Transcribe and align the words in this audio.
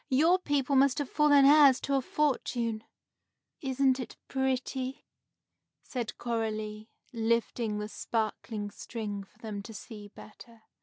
Your 0.09 0.39
people 0.39 0.75
must 0.75 0.97
have 0.97 1.11
fallen 1.11 1.45
heirs 1.45 1.79
to 1.81 1.93
a 1.93 2.01
fortune!" 2.01 2.83
"Isn't 3.61 3.99
it 3.99 4.17
pretty!" 4.27 5.05
said 5.83 6.17
Coralie, 6.17 6.89
lifting 7.13 7.77
the 7.77 7.87
sparkling 7.87 8.71
string 8.71 9.23
for 9.23 9.37
them 9.37 9.61
to 9.61 9.75
see 9.75 10.07
better. 10.07 10.63